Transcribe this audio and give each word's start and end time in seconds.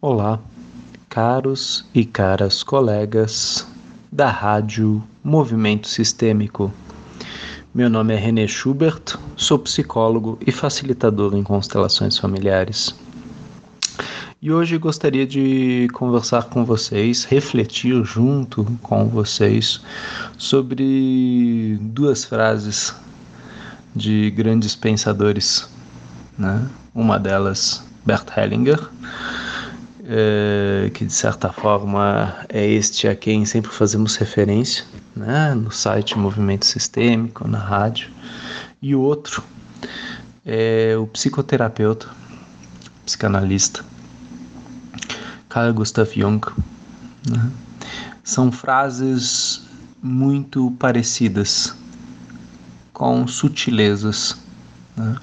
Olá, 0.00 0.38
caros 1.08 1.84
e 1.92 2.04
caras 2.04 2.62
colegas 2.62 3.66
da 4.12 4.30
Rádio 4.30 5.02
Movimento 5.24 5.88
Sistêmico. 5.88 6.72
Meu 7.74 7.90
nome 7.90 8.14
é 8.14 8.16
René 8.16 8.46
Schubert, 8.46 9.02
sou 9.36 9.58
psicólogo 9.58 10.38
e 10.46 10.52
facilitador 10.52 11.34
em 11.34 11.42
constelações 11.42 12.16
familiares. 12.16 12.94
E 14.40 14.52
hoje 14.52 14.78
gostaria 14.78 15.26
de 15.26 15.88
conversar 15.92 16.44
com 16.44 16.64
vocês, 16.64 17.24
refletir 17.24 18.04
junto 18.04 18.66
com 18.80 19.08
vocês 19.08 19.80
sobre 20.36 21.76
duas 21.80 22.24
frases 22.24 22.94
de 23.96 24.30
grandes 24.30 24.76
pensadores. 24.76 25.68
Né? 26.38 26.70
Uma 26.94 27.18
delas, 27.18 27.84
Bert 28.06 28.28
Hellinger, 28.36 28.78
é, 30.08 30.90
que 30.94 31.04
de 31.04 31.12
certa 31.12 31.52
forma 31.52 32.34
é 32.48 32.66
este 32.66 33.06
a 33.06 33.14
quem 33.14 33.44
sempre 33.44 33.70
fazemos 33.70 34.16
referência, 34.16 34.84
né, 35.14 35.54
no 35.54 35.70
site 35.70 36.16
Movimento 36.16 36.64
Sistêmico, 36.64 37.46
na 37.46 37.58
rádio, 37.58 38.08
e 38.80 38.94
o 38.94 39.00
outro 39.00 39.44
é 40.46 40.96
o 40.96 41.06
psicoterapeuta, 41.06 42.08
psicanalista, 43.04 43.84
Carl 45.48 45.74
Gustav 45.74 46.10
Jung. 46.14 46.40
Né? 47.28 47.50
São 48.24 48.50
frases 48.50 49.62
muito 50.02 50.70
parecidas, 50.78 51.74
com 52.92 53.26
sutilezas. 53.26 54.38
Né? 54.96 55.16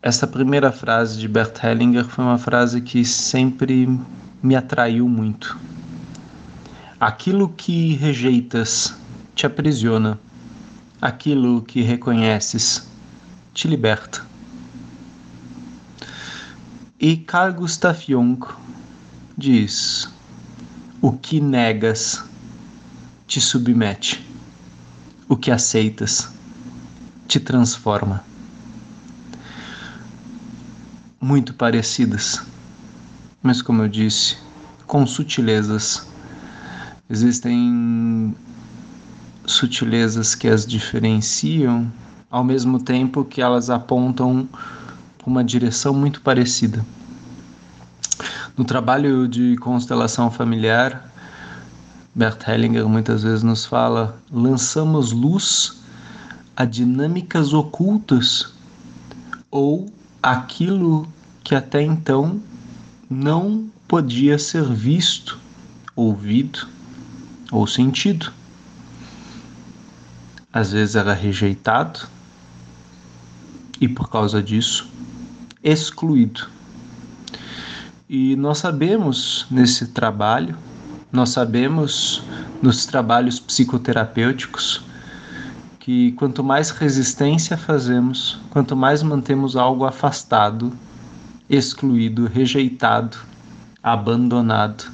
Essa 0.00 0.28
primeira 0.28 0.70
frase 0.70 1.18
de 1.18 1.26
Bert 1.26 1.58
Hellinger 1.60 2.04
foi 2.04 2.24
uma 2.24 2.38
frase 2.38 2.80
que 2.80 3.04
sempre 3.04 3.98
me 4.40 4.54
atraiu 4.54 5.08
muito. 5.08 5.58
Aquilo 7.00 7.48
que 7.48 7.96
rejeitas 7.96 8.94
te 9.34 9.44
aprisiona, 9.44 10.16
aquilo 11.02 11.62
que 11.62 11.82
reconheces 11.82 12.88
te 13.52 13.66
liberta. 13.66 14.24
E 17.00 17.16
Carl 17.16 17.52
Gustav 17.54 18.00
Jung 18.00 18.38
diz: 19.36 20.08
o 21.02 21.10
que 21.10 21.40
negas 21.40 22.24
te 23.26 23.40
submete, 23.40 24.24
o 25.28 25.36
que 25.36 25.50
aceitas 25.50 26.32
te 27.26 27.40
transforma 27.40 28.28
muito 31.20 31.54
parecidas, 31.54 32.40
mas 33.42 33.60
como 33.60 33.82
eu 33.82 33.88
disse, 33.88 34.36
com 34.86 35.06
sutilezas. 35.06 36.06
Existem 37.10 38.34
sutilezas 39.46 40.34
que 40.34 40.48
as 40.48 40.66
diferenciam, 40.66 41.90
ao 42.30 42.44
mesmo 42.44 42.78
tempo 42.78 43.24
que 43.24 43.40
elas 43.40 43.70
apontam 43.70 44.48
uma 45.24 45.44
direção 45.44 45.92
muito 45.92 46.20
parecida. 46.20 46.84
No 48.56 48.64
trabalho 48.64 49.28
de 49.28 49.56
constelação 49.58 50.30
familiar, 50.30 51.12
Bert 52.14 52.48
Hellinger 52.48 52.88
muitas 52.88 53.22
vezes 53.22 53.42
nos 53.42 53.64
fala: 53.64 54.18
lançamos 54.32 55.12
luz 55.12 55.82
a 56.56 56.64
dinâmicas 56.64 57.52
ocultas 57.52 58.52
ou 59.50 59.92
aquilo 60.22 61.06
que 61.42 61.54
até 61.54 61.82
então 61.82 62.40
não 63.08 63.68
podia 63.86 64.38
ser 64.38 64.64
visto, 64.64 65.38
ouvido 65.96 66.68
ou 67.50 67.66
sentido. 67.66 68.32
Às 70.52 70.72
vezes 70.72 70.96
era 70.96 71.14
rejeitado 71.14 72.00
e 73.80 73.88
por 73.88 74.10
causa 74.10 74.42
disso 74.42 74.88
excluído. 75.62 76.48
E 78.08 78.36
nós 78.36 78.58
sabemos 78.58 79.46
nesse 79.50 79.88
trabalho, 79.88 80.56
nós 81.12 81.30
sabemos 81.30 82.22
nos 82.62 82.86
trabalhos 82.86 83.38
psicoterapêuticos 83.38 84.82
que 85.88 86.12
quanto 86.12 86.44
mais 86.44 86.68
resistência 86.68 87.56
fazemos, 87.56 88.38
quanto 88.50 88.76
mais 88.76 89.02
mantemos 89.02 89.56
algo 89.56 89.86
afastado, 89.86 90.70
excluído, 91.48 92.26
rejeitado, 92.26 93.16
abandonado, 93.82 94.92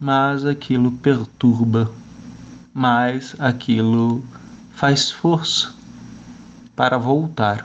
mas 0.00 0.44
aquilo 0.44 0.90
perturba, 0.90 1.88
mais 2.74 3.36
aquilo 3.38 4.24
faz 4.72 5.08
força 5.08 5.72
para 6.74 6.98
voltar. 6.98 7.64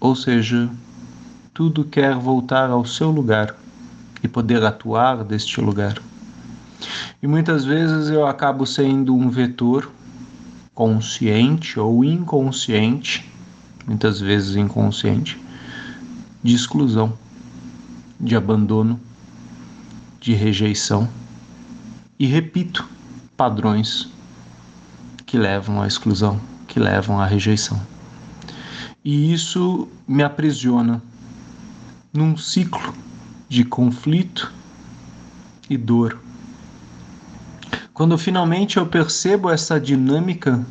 Ou 0.00 0.16
seja, 0.16 0.66
tudo 1.52 1.84
quer 1.84 2.14
voltar 2.14 2.70
ao 2.70 2.86
seu 2.86 3.10
lugar 3.10 3.54
e 4.22 4.28
poder 4.28 4.64
atuar 4.64 5.22
deste 5.22 5.60
lugar. 5.60 6.00
E 7.22 7.26
muitas 7.28 7.64
vezes 7.64 8.10
eu 8.10 8.26
acabo 8.26 8.66
sendo 8.66 9.14
um 9.14 9.30
vetor 9.30 9.88
consciente 10.74 11.78
ou 11.78 12.04
inconsciente, 12.04 13.30
muitas 13.86 14.18
vezes 14.18 14.56
inconsciente, 14.56 15.40
de 16.42 16.52
exclusão, 16.52 17.16
de 18.18 18.34
abandono, 18.34 18.98
de 20.20 20.34
rejeição. 20.34 21.08
E 22.18 22.26
repito, 22.26 22.88
padrões 23.36 24.08
que 25.24 25.38
levam 25.38 25.80
à 25.80 25.86
exclusão, 25.86 26.40
que 26.66 26.80
levam 26.80 27.20
à 27.20 27.24
rejeição. 27.24 27.80
E 29.04 29.32
isso 29.32 29.86
me 30.08 30.24
aprisiona 30.24 31.00
num 32.12 32.36
ciclo 32.36 32.92
de 33.48 33.64
conflito 33.64 34.52
e 35.70 35.76
dor 35.76 36.18
quando 38.02 38.18
finalmente 38.18 38.78
eu 38.78 38.86
percebo 38.86 39.48
essa 39.48 39.80
dinâmica, 39.80 40.66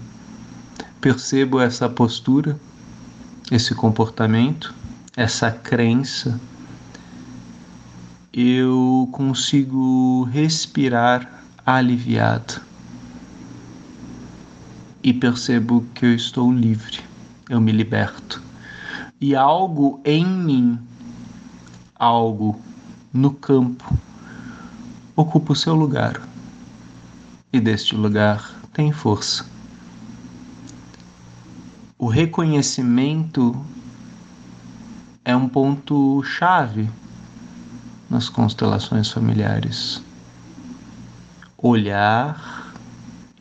percebo 1.00 1.62
essa 1.62 1.88
postura, 1.88 2.60
esse 3.50 3.74
comportamento, 3.74 4.74
essa 5.16 5.50
crença, 5.50 6.38
eu 8.34 9.08
consigo 9.14 10.24
respirar 10.26 11.46
aliviado 11.66 12.60
e 15.02 15.14
percebo 15.14 15.86
que 15.94 16.08
eu 16.08 16.14
estou 16.14 16.52
livre, 16.52 17.00
eu 17.50 17.62
me 17.62 17.72
liberto. 17.72 18.44
E 19.22 19.38
algo 19.38 20.02
em 20.04 20.26
mim, 20.26 20.78
algo 21.96 22.62
no 23.14 23.32
campo, 23.32 23.90
ocupa 25.16 25.54
o 25.54 25.56
seu 25.56 25.74
lugar 25.74 26.30
e 27.54 27.60
deste 27.60 27.96
lugar 27.96 28.56
tem 28.74 28.92
força. 28.92 29.46
O 31.98 32.08
reconhecimento 32.08 33.56
é 35.24 35.36
um 35.36 35.48
ponto 35.48 36.24
chave 36.24 36.90
nas 38.10 38.30
constelações 38.30 39.12
familiares. 39.12 40.02
Olhar 41.58 42.74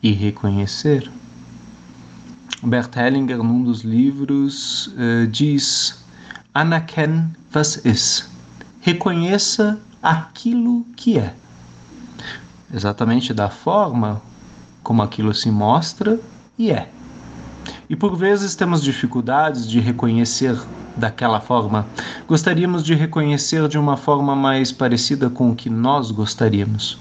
e 0.03 0.11
reconhecer. 0.11 1.11
Bert 2.61 2.95
Hellinger, 2.95 3.41
num 3.41 3.63
dos 3.63 3.81
livros, 3.81 4.87
uh, 4.87 5.25
diz: 5.27 6.03
Anaken 6.53 7.31
was 7.55 7.83
ist. 7.83 8.29
Reconheça 8.81 9.79
aquilo 10.03 10.85
que 10.95 11.17
é 11.17 11.33
exatamente 12.73 13.33
da 13.33 13.49
forma 13.49 14.21
como 14.83 15.01
aquilo 15.01 15.33
se 15.33 15.51
mostra 15.51 16.19
e 16.57 16.71
é. 16.71 16.89
E 17.89 17.95
por 17.95 18.15
vezes 18.15 18.55
temos 18.55 18.81
dificuldades 18.81 19.67
de 19.67 19.79
reconhecer 19.79 20.57
daquela 20.95 21.39
forma. 21.39 21.85
Gostaríamos 22.27 22.83
de 22.83 22.93
reconhecer 22.95 23.67
de 23.67 23.77
uma 23.77 23.97
forma 23.97 24.35
mais 24.35 24.71
parecida 24.71 25.29
com 25.29 25.51
o 25.51 25.55
que 25.55 25.69
nós 25.69 26.11
gostaríamos. 26.11 26.97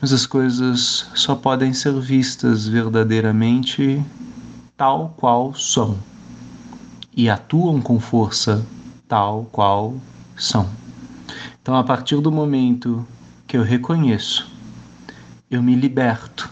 Mas 0.00 0.12
as 0.12 0.24
coisas 0.24 1.06
só 1.14 1.34
podem 1.34 1.72
ser 1.72 1.92
vistas 2.00 2.66
verdadeiramente 2.66 4.02
tal 4.76 5.14
qual 5.16 5.54
são 5.54 5.98
e 7.14 7.28
atuam 7.28 7.82
com 7.82 8.00
força 8.00 8.64
tal 9.06 9.46
qual 9.52 9.94
são. 10.36 10.66
Então, 11.60 11.76
a 11.76 11.84
partir 11.84 12.18
do 12.20 12.32
momento 12.32 13.06
que 13.50 13.56
eu 13.56 13.64
reconheço, 13.64 14.48
eu 15.50 15.60
me 15.60 15.74
liberto 15.74 16.48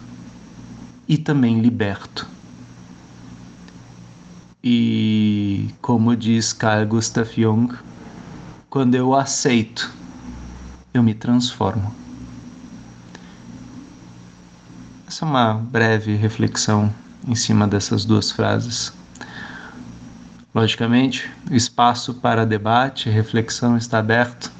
e 1.06 1.16
também 1.16 1.60
liberto. 1.60 2.26
E 4.64 5.72
como 5.80 6.16
diz 6.16 6.52
Carl 6.52 6.84
Gustav 6.88 7.30
Jung, 7.32 7.72
quando 8.68 8.96
eu 8.96 9.14
aceito, 9.14 9.88
eu 10.92 11.00
me 11.00 11.14
transformo. 11.14 11.94
Essa 15.06 15.24
é 15.24 15.28
uma 15.28 15.54
breve 15.54 16.16
reflexão 16.16 16.92
em 17.28 17.36
cima 17.36 17.68
dessas 17.68 18.04
duas 18.04 18.32
frases. 18.32 18.92
Logicamente, 20.52 21.30
espaço 21.48 22.14
para 22.14 22.44
debate 22.44 23.08
e 23.08 23.12
reflexão 23.12 23.76
está 23.76 24.00
aberto 24.00 24.57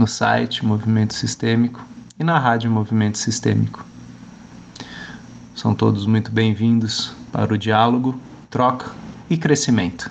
no 0.00 0.06
site 0.06 0.64
Movimento 0.64 1.12
Sistêmico 1.12 1.84
e 2.18 2.24
na 2.24 2.38
rádio 2.38 2.70
Movimento 2.70 3.18
Sistêmico. 3.18 3.84
São 5.54 5.74
todos 5.74 6.06
muito 6.06 6.32
bem-vindos 6.32 7.12
para 7.30 7.52
o 7.52 7.58
diálogo, 7.58 8.18
troca 8.48 8.90
e 9.28 9.36
crescimento. 9.36 10.10